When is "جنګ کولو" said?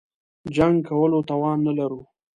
0.55-1.19